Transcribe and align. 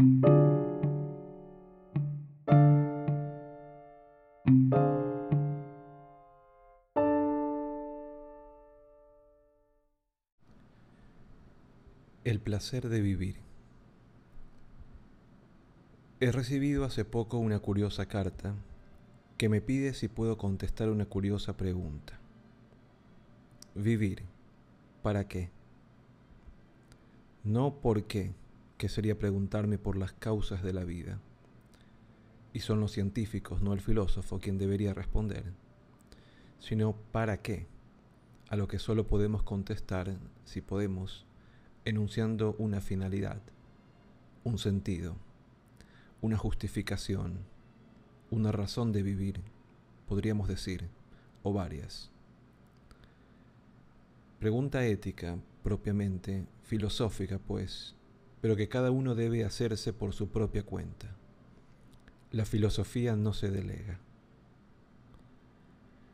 El 0.00 0.06
placer 12.40 12.88
de 12.88 13.02
vivir. 13.02 13.36
He 16.20 16.32
recibido 16.32 16.86
hace 16.86 17.04
poco 17.04 17.36
una 17.36 17.58
curiosa 17.58 18.06
carta 18.06 18.54
que 19.36 19.50
me 19.50 19.60
pide 19.60 19.92
si 19.92 20.08
puedo 20.08 20.38
contestar 20.38 20.88
una 20.88 21.04
curiosa 21.04 21.58
pregunta. 21.58 22.18
Vivir. 23.74 24.22
¿Para 25.02 25.28
qué? 25.28 25.50
No 27.44 27.74
por 27.82 28.04
qué, 28.04 28.32
que 28.80 28.88
sería 28.88 29.18
preguntarme 29.18 29.76
por 29.76 29.94
las 29.98 30.14
causas 30.14 30.62
de 30.62 30.72
la 30.72 30.84
vida. 30.84 31.20
Y 32.54 32.60
son 32.60 32.80
los 32.80 32.92
científicos, 32.92 33.60
no 33.60 33.74
el 33.74 33.82
filósofo, 33.82 34.38
quien 34.38 34.56
debería 34.56 34.94
responder, 34.94 35.52
sino 36.60 36.94
para 37.12 37.42
qué, 37.42 37.66
a 38.48 38.56
lo 38.56 38.68
que 38.68 38.78
solo 38.78 39.06
podemos 39.06 39.42
contestar, 39.42 40.16
si 40.46 40.62
podemos, 40.62 41.26
enunciando 41.84 42.56
una 42.56 42.80
finalidad, 42.80 43.42
un 44.44 44.56
sentido, 44.56 45.14
una 46.22 46.38
justificación, 46.38 47.40
una 48.30 48.50
razón 48.50 48.92
de 48.92 49.02
vivir, 49.02 49.42
podríamos 50.08 50.48
decir, 50.48 50.88
o 51.42 51.52
varias. 51.52 52.10
Pregunta 54.38 54.86
ética, 54.86 55.36
propiamente, 55.62 56.46
filosófica, 56.62 57.38
pues, 57.38 57.94
pero 58.40 58.56
que 58.56 58.68
cada 58.68 58.90
uno 58.90 59.14
debe 59.14 59.44
hacerse 59.44 59.92
por 59.92 60.12
su 60.12 60.28
propia 60.28 60.62
cuenta. 60.62 61.14
La 62.30 62.44
filosofía 62.44 63.16
no 63.16 63.32
se 63.32 63.50
delega. 63.50 63.98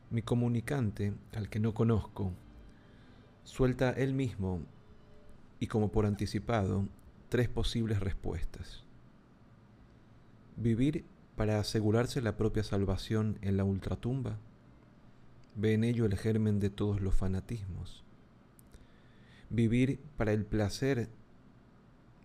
Mi 0.09 0.21
comunicante, 0.21 1.13
al 1.33 1.49
que 1.49 1.59
no 1.59 1.73
conozco, 1.73 2.33
suelta 3.43 3.91
él 3.91 4.13
mismo 4.13 4.61
y 5.59 5.67
como 5.67 5.91
por 5.91 6.05
anticipado, 6.05 6.87
tres 7.29 7.49
posibles 7.49 7.99
respuestas. 7.99 8.83
Vivir 10.55 11.05
para 11.35 11.59
asegurarse 11.59 12.21
la 12.21 12.35
propia 12.35 12.63
salvación 12.63 13.37
en 13.41 13.57
la 13.57 13.63
ultratumba. 13.63 14.39
Ve 15.55 15.73
en 15.73 15.83
ello 15.83 16.05
el 16.05 16.17
germen 16.17 16.59
de 16.59 16.69
todos 16.69 16.99
los 16.99 17.13
fanatismos. 17.13 18.03
Vivir 19.49 19.99
para 20.17 20.33
el 20.33 20.45
placer, 20.45 21.09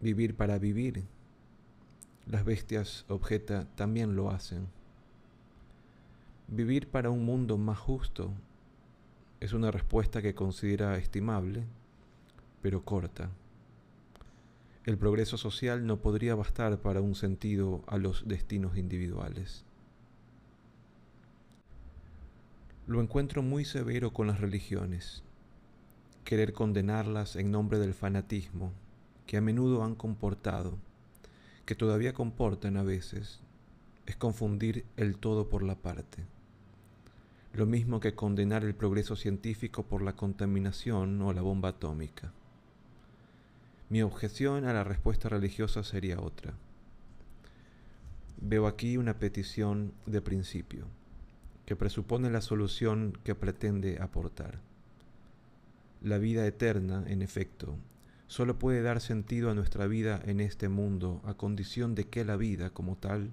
vivir 0.03 0.36
para 0.36 0.58
vivir. 0.58 1.05
Las 2.27 2.45
bestias, 2.45 3.06
objeta, 3.08 3.67
también 3.75 4.14
lo 4.14 4.31
hacen. 4.31 4.69
Vivir 6.48 6.89
para 6.89 7.08
un 7.08 7.25
mundo 7.25 7.56
más 7.56 7.78
justo 7.78 8.30
es 9.41 9.55
una 9.55 9.70
respuesta 9.70 10.20
que 10.20 10.34
considera 10.34 10.98
estimable 10.98 11.64
pero 12.62 12.84
corta. 12.84 13.28
El 14.84 14.97
progreso 14.97 15.36
social 15.36 15.86
no 15.86 15.98
podría 15.98 16.34
bastar 16.34 16.80
para 16.80 17.00
un 17.00 17.14
sentido 17.14 17.83
a 17.86 17.98
los 17.98 18.27
destinos 18.27 18.77
individuales. 18.77 19.64
Lo 22.86 23.00
encuentro 23.00 23.42
muy 23.42 23.64
severo 23.64 24.12
con 24.12 24.28
las 24.28 24.41
religiones. 24.41 25.23
Querer 26.25 26.53
condenarlas 26.53 27.36
en 27.36 27.50
nombre 27.50 27.78
del 27.78 27.95
fanatismo, 27.95 28.73
que 29.33 29.39
a 29.39 29.41
menudo 29.41 29.83
han 29.83 29.95
comportado, 29.95 30.77
que 31.65 31.75
todavía 31.75 32.13
comportan 32.13 32.77
a 32.77 32.83
veces, 32.83 33.41
es 34.05 34.15
confundir 34.15 34.85
el 34.99 35.17
todo 35.17 35.49
por 35.49 35.63
la 35.63 35.75
parte. 35.75 36.23
Lo 37.55 37.65
mismo 37.65 37.99
que 37.99 38.15
condenar 38.15 38.63
el 38.63 38.75
progreso 38.75 39.17
científico 39.17 39.85
por 39.85 40.03
la 40.03 40.17
contaminación 40.17 41.23
o 41.23 41.33
la 41.33 41.41
bomba 41.41 41.71
atómica. 41.71 42.31
Mi 43.89 44.03
objeción 44.03 44.67
a 44.67 44.75
la 44.75 44.85
respuesta 44.85 45.31
religiosa 45.31 45.83
sería 45.83 46.21
otra. 46.21 46.53
Veo 48.39 48.67
aquí 48.67 48.98
una 48.98 49.19
petición 49.19 49.95
de 50.05 50.21
principio, 50.21 50.85
que 51.65 51.75
presupone 51.75 52.29
la 52.29 52.42
solución 52.42 53.17
que 53.25 53.35
pretende 53.35 53.97
aportar. 53.98 54.59
La 56.03 56.19
vida 56.19 56.47
eterna, 56.47 57.03
en 57.07 57.23
efecto, 57.23 57.79
solo 58.27 58.59
puede 58.59 58.83
dar 58.83 59.01
sentido 59.01 59.51
a 59.51 59.55
nuestra 59.55 59.87
vida 59.87 60.21
en 60.25 60.41
este 60.41 60.69
mundo 60.69 61.21
a 61.25 61.35
condición 61.35 61.95
de 61.95 62.09
que 62.09 62.25
la 62.25 62.37
vida 62.37 62.71
como 62.71 62.97
tal 62.97 63.33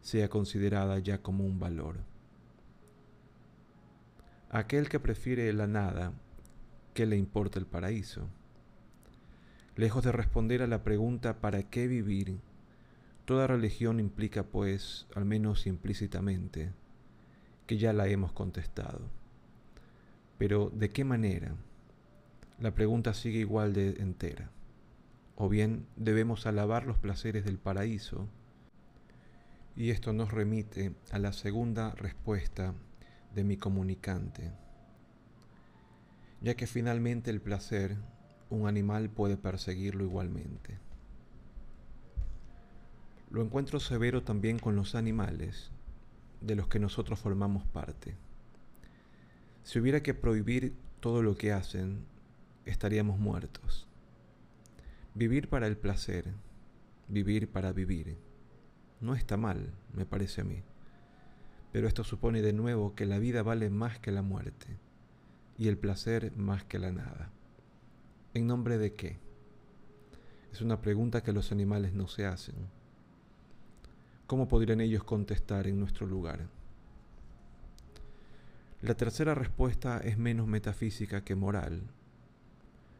sea 0.00 0.28
considerada 0.28 0.98
ya 0.98 1.22
como 1.22 1.44
un 1.44 1.58
valor. 1.58 1.96
Aquel 4.50 4.88
que 4.88 5.00
prefiere 5.00 5.52
la 5.52 5.66
nada, 5.66 6.12
¿qué 6.94 7.06
le 7.06 7.16
importa 7.16 7.58
el 7.58 7.66
paraíso? 7.66 8.28
Lejos 9.74 10.04
de 10.04 10.12
responder 10.12 10.62
a 10.62 10.66
la 10.66 10.82
pregunta 10.84 11.40
¿para 11.40 11.64
qué 11.64 11.88
vivir? 11.88 12.38
Toda 13.26 13.48
religión 13.48 13.98
implica, 13.98 14.44
pues, 14.44 15.08
al 15.16 15.24
menos 15.24 15.66
implícitamente, 15.66 16.70
que 17.66 17.76
ya 17.76 17.92
la 17.92 18.06
hemos 18.06 18.32
contestado. 18.32 19.00
Pero 20.38 20.70
¿de 20.72 20.90
qué 20.90 21.04
manera? 21.04 21.56
La 22.58 22.74
pregunta 22.74 23.12
sigue 23.12 23.40
igual 23.40 23.74
de 23.74 23.90
entera. 24.00 24.50
O 25.36 25.50
bien 25.50 25.86
debemos 25.96 26.46
alabar 26.46 26.86
los 26.86 26.96
placeres 26.96 27.44
del 27.44 27.58
paraíso, 27.58 28.26
y 29.76 29.90
esto 29.90 30.14
nos 30.14 30.32
remite 30.32 30.94
a 31.12 31.18
la 31.18 31.34
segunda 31.34 31.94
respuesta 31.96 32.72
de 33.34 33.44
mi 33.44 33.58
comunicante, 33.58 34.50
ya 36.40 36.54
que 36.54 36.66
finalmente 36.66 37.30
el 37.30 37.42
placer 37.42 37.96
un 38.48 38.66
animal 38.66 39.10
puede 39.10 39.36
perseguirlo 39.36 40.04
igualmente. 40.04 40.78
Lo 43.30 43.42
encuentro 43.42 43.80
severo 43.80 44.22
también 44.22 44.58
con 44.58 44.76
los 44.76 44.94
animales, 44.94 45.72
de 46.40 46.54
los 46.54 46.68
que 46.68 46.78
nosotros 46.78 47.18
formamos 47.18 47.66
parte. 47.66 48.14
Si 49.62 49.78
hubiera 49.78 50.02
que 50.02 50.14
prohibir 50.14 50.74
todo 51.00 51.22
lo 51.22 51.36
que 51.36 51.52
hacen, 51.52 52.06
estaríamos 52.66 53.18
muertos. 53.18 53.86
Vivir 55.14 55.48
para 55.48 55.66
el 55.66 55.78
placer, 55.78 56.34
vivir 57.08 57.50
para 57.50 57.72
vivir, 57.72 58.18
no 59.00 59.14
está 59.14 59.36
mal, 59.36 59.72
me 59.94 60.04
parece 60.04 60.42
a 60.42 60.44
mí. 60.44 60.62
Pero 61.72 61.88
esto 61.88 62.04
supone 62.04 62.42
de 62.42 62.52
nuevo 62.52 62.94
que 62.94 63.06
la 63.06 63.18
vida 63.18 63.42
vale 63.42 63.70
más 63.70 63.98
que 63.98 64.10
la 64.10 64.22
muerte 64.22 64.78
y 65.58 65.68
el 65.68 65.78
placer 65.78 66.32
más 66.36 66.64
que 66.64 66.78
la 66.78 66.92
nada. 66.92 67.30
¿En 68.34 68.46
nombre 68.46 68.78
de 68.78 68.94
qué? 68.94 69.18
Es 70.52 70.60
una 70.60 70.80
pregunta 70.80 71.22
que 71.22 71.32
los 71.32 71.52
animales 71.52 71.92
no 71.92 72.08
se 72.08 72.26
hacen. 72.26 72.54
¿Cómo 74.26 74.48
podrían 74.48 74.80
ellos 74.80 75.04
contestar 75.04 75.66
en 75.66 75.78
nuestro 75.78 76.06
lugar? 76.06 76.48
La 78.82 78.94
tercera 78.94 79.34
respuesta 79.34 79.98
es 79.98 80.18
menos 80.18 80.46
metafísica 80.46 81.24
que 81.24 81.34
moral. 81.34 81.82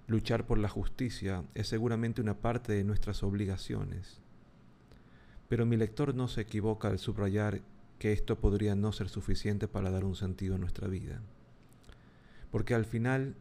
Luchar 0.08 0.46
por 0.46 0.58
la 0.58 0.68
justicia 0.68 1.42
es 1.54 1.66
seguramente 1.66 2.20
una 2.20 2.34
parte 2.34 2.72
de 2.72 2.84
nuestras 2.84 3.24
obligaciones. 3.24 4.20
Pero 5.48 5.66
mi 5.66 5.76
lector 5.76 6.14
no 6.14 6.28
se 6.28 6.42
equivoca 6.42 6.88
al 6.88 7.00
subrayar 7.00 7.60
que 7.98 8.12
esto 8.12 8.38
podría 8.38 8.76
no 8.76 8.92
ser 8.92 9.08
suficiente 9.08 9.66
para 9.66 9.90
dar 9.90 10.04
un 10.04 10.14
sentido 10.14 10.54
a 10.54 10.58
nuestra 10.58 10.86
vida. 10.86 11.20
Porque 12.52 12.74
al 12.74 12.84
final 12.84 13.34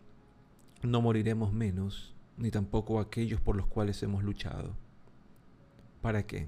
no 0.82 1.02
moriremos 1.02 1.54
menos, 1.54 2.16
ni 2.38 2.50
tampoco 2.50 3.00
aquellos 3.00 3.42
por 3.42 3.56
los 3.56 3.68
cuales 3.68 4.02
hemos 4.02 4.24
luchado. 4.24 4.76
¿Para 6.02 6.26
qué? 6.26 6.48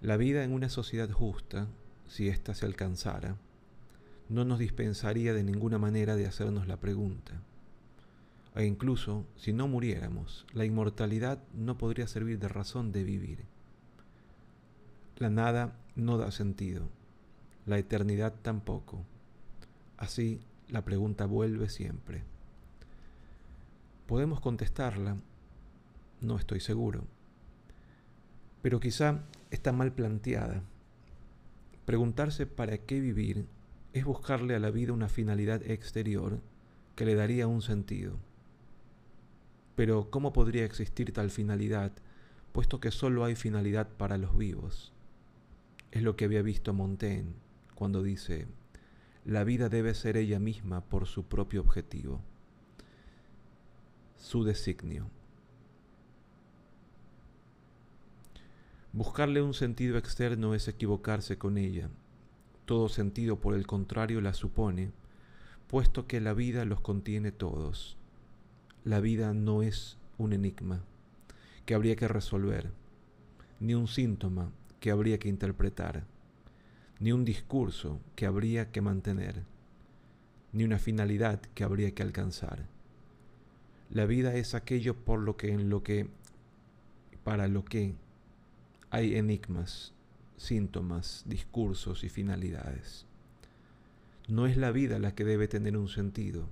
La 0.00 0.16
vida 0.16 0.42
en 0.42 0.52
una 0.52 0.68
sociedad 0.68 1.10
justa, 1.10 1.68
si 2.06 2.28
ésta 2.28 2.54
se 2.54 2.66
alcanzara, 2.66 3.36
no 4.28 4.44
nos 4.44 4.58
dispensaría 4.58 5.32
de 5.32 5.44
ninguna 5.44 5.78
manera 5.78 6.16
de 6.16 6.26
hacernos 6.26 6.66
la 6.66 6.78
pregunta. 6.80 7.40
E 8.56 8.64
incluso, 8.64 9.26
si 9.36 9.52
no 9.52 9.68
muriéramos, 9.68 10.46
la 10.54 10.64
inmortalidad 10.64 11.42
no 11.52 11.76
podría 11.76 12.06
servir 12.06 12.38
de 12.38 12.48
razón 12.48 12.90
de 12.90 13.04
vivir. 13.04 13.44
La 15.18 15.28
nada 15.28 15.76
no 15.94 16.16
da 16.16 16.30
sentido, 16.30 16.88
la 17.66 17.76
eternidad 17.78 18.34
tampoco. 18.40 19.04
Así, 19.98 20.40
la 20.68 20.86
pregunta 20.86 21.26
vuelve 21.26 21.68
siempre. 21.68 22.22
Podemos 24.06 24.40
contestarla, 24.40 25.16
no 26.22 26.36
estoy 26.38 26.60
seguro, 26.60 27.04
pero 28.62 28.80
quizá 28.80 29.20
está 29.50 29.72
mal 29.72 29.92
planteada. 29.92 30.62
Preguntarse 31.84 32.46
para 32.46 32.78
qué 32.78 33.00
vivir 33.00 33.46
es 33.92 34.06
buscarle 34.06 34.54
a 34.54 34.60
la 34.60 34.70
vida 34.70 34.94
una 34.94 35.08
finalidad 35.08 35.62
exterior 35.62 36.40
que 36.94 37.04
le 37.04 37.14
daría 37.14 37.46
un 37.46 37.60
sentido. 37.60 38.16
Pero 39.76 40.10
¿cómo 40.10 40.32
podría 40.32 40.64
existir 40.64 41.12
tal 41.12 41.30
finalidad 41.30 41.92
puesto 42.56 42.80
que 42.80 42.90
solo 42.90 43.26
hay 43.26 43.34
finalidad 43.34 43.86
para 43.98 44.16
los 44.16 44.34
vivos. 44.34 44.90
Es 45.90 46.02
lo 46.02 46.16
que 46.16 46.24
había 46.24 46.40
visto 46.40 46.72
Montaigne 46.72 47.34
cuando 47.74 48.02
dice, 48.02 48.46
la 49.26 49.44
vida 49.44 49.68
debe 49.68 49.92
ser 49.92 50.16
ella 50.16 50.38
misma 50.38 50.80
por 50.80 51.06
su 51.06 51.24
propio 51.24 51.60
objetivo, 51.60 52.22
su 54.16 54.42
designio. 54.42 55.10
Buscarle 58.94 59.42
un 59.42 59.52
sentido 59.52 59.98
externo 59.98 60.54
es 60.54 60.66
equivocarse 60.66 61.36
con 61.36 61.58
ella. 61.58 61.90
Todo 62.64 62.88
sentido, 62.88 63.38
por 63.38 63.54
el 63.54 63.66
contrario, 63.66 64.22
la 64.22 64.32
supone, 64.32 64.92
puesto 65.68 66.06
que 66.06 66.22
la 66.22 66.32
vida 66.32 66.64
los 66.64 66.80
contiene 66.80 67.32
todos. 67.32 67.98
La 68.86 69.00
vida 69.00 69.34
no 69.34 69.62
es 69.62 69.98
un 70.16 70.32
enigma 70.32 70.84
que 71.64 71.74
habría 71.74 71.96
que 71.96 72.06
resolver, 72.06 72.70
ni 73.58 73.74
un 73.74 73.88
síntoma 73.88 74.52
que 74.78 74.92
habría 74.92 75.18
que 75.18 75.28
interpretar, 75.28 76.04
ni 77.00 77.10
un 77.10 77.24
discurso 77.24 77.98
que 78.14 78.26
habría 78.26 78.70
que 78.70 78.82
mantener, 78.82 79.42
ni 80.52 80.62
una 80.62 80.78
finalidad 80.78 81.40
que 81.40 81.64
habría 81.64 81.96
que 81.96 82.04
alcanzar. 82.04 82.68
La 83.90 84.06
vida 84.06 84.36
es 84.36 84.54
aquello 84.54 84.94
por 84.94 85.18
lo 85.18 85.36
que 85.36 85.52
en 85.52 85.68
lo 85.68 85.82
que 85.82 86.06
para 87.24 87.48
lo 87.48 87.64
que 87.64 87.96
hay 88.90 89.16
enigmas, 89.16 89.94
síntomas, 90.36 91.24
discursos 91.26 92.04
y 92.04 92.08
finalidades. 92.08 93.04
No 94.28 94.46
es 94.46 94.56
la 94.56 94.70
vida 94.70 95.00
la 95.00 95.12
que 95.12 95.24
debe 95.24 95.48
tener 95.48 95.76
un 95.76 95.88
sentido, 95.88 96.48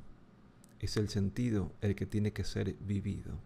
es 0.85 0.97
el 0.97 1.09
sentido 1.09 1.73
el 1.81 1.95
que 1.95 2.07
tiene 2.07 2.33
que 2.33 2.45
ser 2.45 2.75
vivido. 2.75 3.39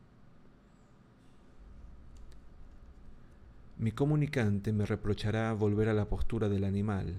Mi 3.79 3.93
comunicante 3.93 4.73
me 4.73 4.87
reprochará 4.87 5.53
volver 5.53 5.89
a 5.89 5.95
la 5.95 6.07
postura 6.07 6.49
del 6.49 6.65
animal, 6.65 7.15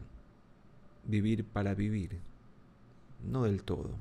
vivir 1.05 1.45
para 1.45 1.73
vivir, 1.73 2.19
no 3.23 3.43
del 3.43 3.63
todo, 3.63 3.95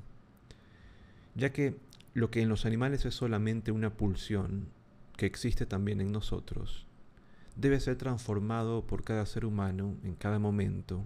ya 1.35 1.53
que 1.53 1.77
lo 2.13 2.29
que 2.29 2.41
en 2.41 2.49
los 2.49 2.65
animales 2.65 3.05
es 3.05 3.15
solamente 3.15 3.71
una 3.71 3.91
pulsión, 3.91 4.67
que 5.15 5.25
existe 5.25 5.65
también 5.65 6.01
en 6.01 6.11
nosotros, 6.11 6.85
debe 7.55 7.79
ser 7.79 7.97
transformado 7.97 8.85
por 8.85 9.03
cada 9.03 9.25
ser 9.25 9.45
humano 9.45 9.95
en 10.03 10.15
cada 10.15 10.39
momento 10.39 11.05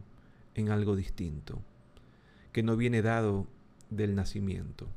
en 0.56 0.70
algo 0.70 0.96
distinto, 0.96 1.62
que 2.52 2.64
no 2.64 2.78
viene 2.78 3.04
dado 3.04 3.48
del 3.90 4.16
nacimiento, 4.16 4.88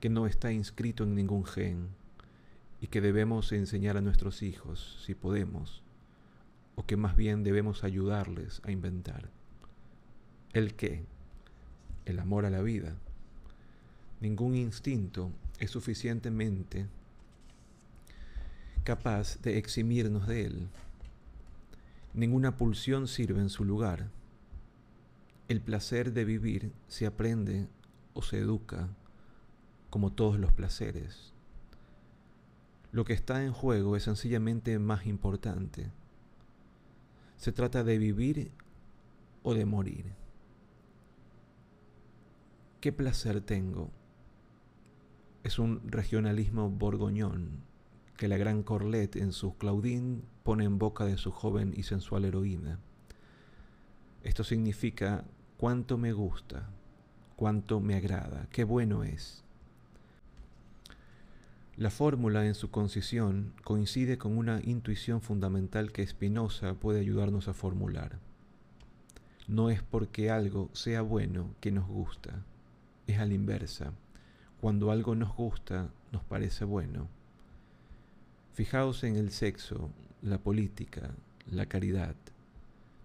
que 0.00 0.08
no 0.08 0.26
está 0.26 0.50
inscrito 0.50 1.04
en 1.04 1.14
ningún 1.14 1.44
gen, 1.44 1.88
y 2.80 2.86
que 2.86 3.00
debemos 3.00 3.52
enseñar 3.52 3.96
a 3.96 4.00
nuestros 4.00 4.42
hijos, 4.42 4.98
si 5.04 5.14
podemos, 5.14 5.82
o 6.74 6.86
que 6.86 6.96
más 6.96 7.14
bien 7.14 7.44
debemos 7.44 7.84
ayudarles 7.84 8.62
a 8.64 8.70
inventar. 8.70 9.28
¿El 10.54 10.74
qué? 10.74 11.04
El 12.06 12.18
amor 12.18 12.46
a 12.46 12.50
la 12.50 12.62
vida. 12.62 12.96
Ningún 14.20 14.54
instinto 14.54 15.30
es 15.58 15.70
suficientemente 15.70 16.86
capaz 18.82 19.40
de 19.42 19.58
eximirnos 19.58 20.26
de 20.26 20.46
él. 20.46 20.68
Ninguna 22.14 22.56
pulsión 22.56 23.06
sirve 23.06 23.40
en 23.40 23.50
su 23.50 23.64
lugar. 23.64 24.08
El 25.48 25.60
placer 25.60 26.12
de 26.12 26.24
vivir 26.24 26.72
se 26.88 27.06
aprende 27.06 27.68
o 28.14 28.22
se 28.22 28.38
educa 28.38 28.88
como 29.90 30.12
todos 30.12 30.38
los 30.38 30.52
placeres. 30.52 31.32
Lo 32.92 33.04
que 33.04 33.12
está 33.12 33.44
en 33.44 33.52
juego 33.52 33.96
es 33.96 34.04
sencillamente 34.04 34.78
más 34.78 35.06
importante. 35.06 35.90
Se 37.36 37.52
trata 37.52 37.84
de 37.84 37.98
vivir 37.98 38.50
o 39.42 39.54
de 39.54 39.64
morir. 39.64 40.06
¿Qué 42.80 42.92
placer 42.92 43.40
tengo? 43.42 43.90
Es 45.42 45.58
un 45.58 45.82
regionalismo 45.84 46.70
borgoñón 46.70 47.62
que 48.16 48.28
la 48.28 48.36
gran 48.36 48.62
Corlet 48.62 49.16
en 49.16 49.32
su 49.32 49.56
Claudine 49.56 50.22
pone 50.42 50.64
en 50.64 50.78
boca 50.78 51.04
de 51.04 51.16
su 51.16 51.30
joven 51.30 51.72
y 51.76 51.84
sensual 51.84 52.24
heroína. 52.24 52.78
Esto 54.22 54.44
significa 54.44 55.24
cuánto 55.56 55.96
me 55.96 56.12
gusta, 56.12 56.68
cuánto 57.36 57.80
me 57.80 57.94
agrada, 57.94 58.46
qué 58.50 58.64
bueno 58.64 59.04
es. 59.04 59.44
La 61.80 61.88
fórmula 61.88 62.44
en 62.44 62.54
su 62.54 62.70
concisión 62.70 63.54
coincide 63.64 64.18
con 64.18 64.36
una 64.36 64.60
intuición 64.62 65.22
fundamental 65.22 65.92
que 65.92 66.06
Spinoza 66.06 66.74
puede 66.74 67.00
ayudarnos 67.00 67.48
a 67.48 67.54
formular. 67.54 68.18
No 69.48 69.70
es 69.70 69.82
porque 69.82 70.30
algo 70.30 70.68
sea 70.74 71.00
bueno 71.00 71.54
que 71.58 71.72
nos 71.72 71.88
gusta, 71.88 72.44
es 73.06 73.18
a 73.18 73.24
la 73.24 73.32
inversa. 73.32 73.94
Cuando 74.60 74.90
algo 74.90 75.14
nos 75.14 75.34
gusta, 75.34 75.88
nos 76.12 76.22
parece 76.22 76.66
bueno. 76.66 77.08
Fijaos 78.52 79.02
en 79.02 79.16
el 79.16 79.30
sexo, 79.30 79.88
la 80.20 80.36
política, 80.36 81.14
la 81.50 81.64
caridad. 81.64 82.14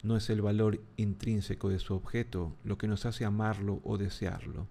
No 0.04 0.18
es 0.18 0.30
el 0.30 0.42
valor 0.42 0.82
intrínseco 0.98 1.70
de 1.70 1.80
su 1.80 1.94
objeto 1.96 2.54
lo 2.66 2.78
que 2.78 2.90
nos 2.90 3.06
hace 3.06 3.24
amarlo 3.24 3.80
o 3.86 3.98
desearlo. 3.98 4.68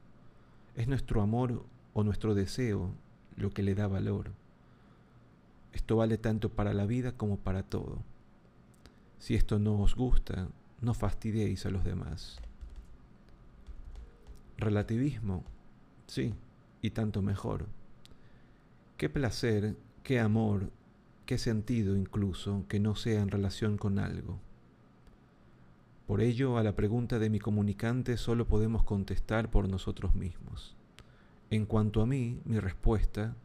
Es 0.77 0.89
nuestro 0.89 1.23
amor 1.23 1.65
o 1.95 2.05
nuestro 2.05 2.35
deseo 2.35 2.93
lo 3.37 3.51
que 3.51 3.63
le 3.63 3.75
da 3.75 3.87
valor. 3.87 4.33
Esto 5.73 5.97
vale 5.97 6.19
tanto 6.19 6.51
para 6.51 6.73
la 6.73 6.87
vida 6.87 7.13
como 7.13 7.39
para 7.39 7.63
todo. 7.63 8.03
Si 9.19 9.35
esto 9.35 9.59
no 9.59 9.81
os 9.81 9.95
gusta, 9.95 10.49
no 10.81 10.95
fastidiéis 10.95 11.67
a 11.67 11.71
los 11.71 11.85
demás. 11.85 12.39
Relativismo, 14.57 15.45
sí, 16.07 16.35
y 16.81 16.91
tanto 16.91 17.23
mejor. 17.23 17.67
Qué 18.97 19.09
placer, 19.09 19.77
qué 20.03 20.21
amor, 20.21 20.71
qué 21.27 21.39
sentido 21.39 21.97
incluso 21.97 22.65
que 22.69 22.79
no 22.79 22.95
sea 22.95 23.21
en 23.21 23.31
relación 23.31 23.79
con 23.79 23.99
algo. 23.99 24.39
Por 26.07 26.21
ello, 26.21 26.59
a 26.59 26.63
la 26.63 26.77
pregunta 26.77 27.19
de 27.19 27.31
mi 27.31 27.39
comunicante 27.41 28.17
solo 28.19 28.47
podemos 28.47 28.85
contestar 28.85 29.51
por 29.51 29.69
nosotros 29.69 30.15
mismos. 30.15 30.77
En 31.55 31.67
cuanto 31.67 32.03
a 32.03 32.07
mí, 32.07 32.41
mi 32.45 32.59
respuesta, 32.59 33.37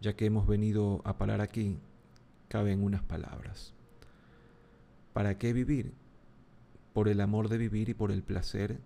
ya 0.00 0.16
que 0.16 0.24
hemos 0.24 0.46
venido 0.46 1.02
a 1.04 1.18
parar 1.18 1.42
aquí, 1.42 1.78
cabe 2.48 2.72
en 2.72 2.82
unas 2.82 3.02
palabras. 3.02 3.74
¿Para 5.12 5.36
qué 5.36 5.52
vivir? 5.52 5.92
Por 6.94 7.06
el 7.06 7.20
amor 7.20 7.50
de 7.50 7.58
vivir 7.58 7.90
y 7.90 7.94
por 7.94 8.12
el 8.12 8.22
placer, 8.22 8.80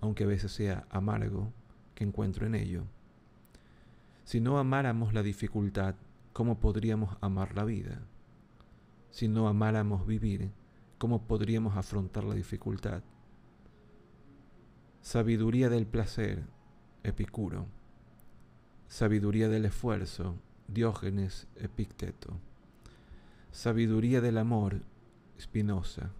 aunque 0.00 0.24
a 0.24 0.26
veces 0.26 0.50
sea 0.50 0.88
amargo, 0.90 1.52
que 1.94 2.02
encuentro 2.02 2.46
en 2.46 2.56
ello. 2.56 2.82
Si 4.24 4.40
no 4.40 4.58
amáramos 4.58 5.14
la 5.14 5.22
dificultad, 5.22 5.94
¿cómo 6.32 6.58
podríamos 6.58 7.16
amar 7.20 7.54
la 7.54 7.62
vida? 7.62 8.02
Si 9.10 9.28
no 9.28 9.46
amáramos 9.46 10.04
vivir, 10.04 10.50
¿cómo 10.98 11.22
podríamos 11.28 11.76
afrontar 11.76 12.24
la 12.24 12.34
dificultad? 12.34 13.04
Sabiduría 15.00 15.68
del 15.68 15.86
placer, 15.86 16.42
Epicuro. 17.04 17.66
Sabiduría 18.88 19.48
del 19.48 19.64
esfuerzo, 19.64 20.36
Diógenes 20.68 21.48
Epicteto. 21.56 22.38
Sabiduría 23.50 24.20
del 24.20 24.38
amor, 24.38 24.80
Spinoza. 25.40 26.10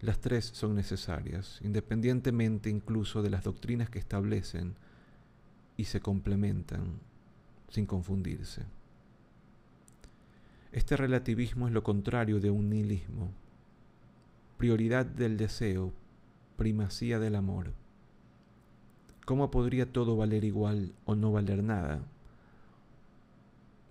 Las 0.00 0.18
tres 0.18 0.46
son 0.46 0.74
necesarias, 0.74 1.60
independientemente 1.62 2.70
incluso 2.70 3.22
de 3.22 3.30
las 3.30 3.44
doctrinas 3.44 3.90
que 3.90 3.98
establecen 3.98 4.76
y 5.76 5.84
se 5.84 6.00
complementan 6.00 7.00
sin 7.68 7.84
confundirse. 7.84 8.62
Este 10.72 10.96
relativismo 10.96 11.66
es 11.66 11.74
lo 11.74 11.82
contrario 11.82 12.40
de 12.40 12.50
un 12.50 12.70
nihilismo. 12.70 13.30
Prioridad 14.56 15.04
del 15.04 15.36
deseo, 15.36 15.92
primacía 16.56 17.18
del 17.18 17.34
amor. 17.34 17.72
¿Cómo 19.28 19.50
podría 19.50 19.84
todo 19.84 20.16
valer 20.16 20.42
igual 20.42 20.94
o 21.04 21.14
no 21.14 21.30
valer 21.30 21.62
nada? 21.62 22.00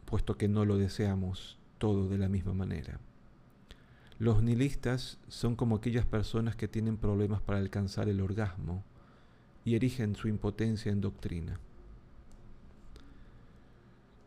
Puesto 0.06 0.36
que 0.36 0.48
no 0.48 0.66
lo 0.66 0.80
deseamos 0.80 1.60
todo 1.78 2.10
de 2.10 2.18
la 2.18 2.28
misma 2.28 2.56
manera. 2.56 3.00
Los 4.18 4.42
nihilistas 4.42 5.20
son 5.28 5.56
como 5.56 5.76
aquellas 5.76 6.08
personas 6.08 6.56
que 6.56 6.68
tienen 6.68 6.98
problemas 6.98 7.40
para 7.40 7.60
alcanzar 7.60 8.10
el 8.10 8.20
orgasmo 8.20 8.84
y 9.64 9.76
erigen 9.76 10.16
su 10.16 10.28
impotencia 10.28 10.92
en 10.92 11.02
doctrina. 11.02 11.60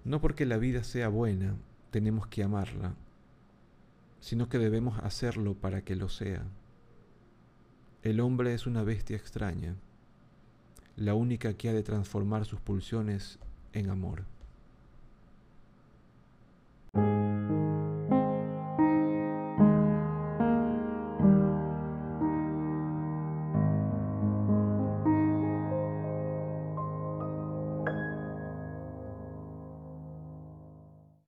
No 0.04 0.20
porque 0.20 0.46
la 0.46 0.58
vida 0.58 0.84
sea 0.84 1.08
buena 1.08 1.56
tenemos 1.90 2.28
que 2.28 2.44
amarla, 2.44 2.94
sino 4.20 4.48
que 4.48 4.58
debemos 4.58 5.00
hacerlo 5.00 5.54
para 5.54 5.82
que 5.82 5.96
lo 5.96 6.08
sea. 6.08 6.44
El 8.04 8.20
hombre 8.20 8.54
es 8.54 8.68
una 8.68 8.84
bestia 8.84 9.16
extraña 9.16 9.74
la 11.00 11.14
única 11.14 11.54
que 11.54 11.70
ha 11.70 11.72
de 11.72 11.82
transformar 11.82 12.44
sus 12.44 12.60
pulsiones 12.60 13.38
en 13.72 13.88
amor. 13.88 14.24